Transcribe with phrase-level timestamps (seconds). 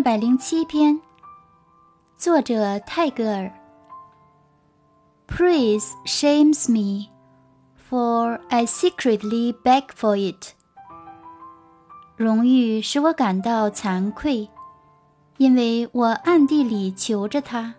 [0.00, 0.98] 二百零七篇，
[2.16, 3.52] 作者泰戈尔。
[5.28, 7.10] Praise shames me,
[7.76, 10.54] for I secretly beg for it.
[12.16, 14.48] 荣誉使我感到惭愧，
[15.36, 17.74] 因为我暗地里求着他。